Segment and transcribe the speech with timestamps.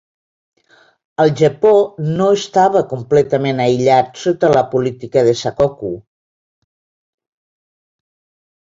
[1.25, 1.73] El Japó
[2.21, 5.95] no estava completament aïllat sota la política de "sakoku".